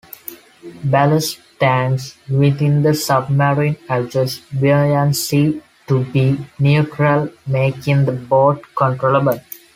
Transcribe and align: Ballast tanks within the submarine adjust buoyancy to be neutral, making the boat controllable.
Ballast 0.83 1.37
tanks 1.59 2.17
within 2.27 2.81
the 2.81 2.91
submarine 2.95 3.77
adjust 3.87 4.41
buoyancy 4.51 5.61
to 5.85 6.03
be 6.05 6.43
neutral, 6.57 7.29
making 7.45 8.05
the 8.05 8.11
boat 8.11 8.65
controllable. 8.75 9.39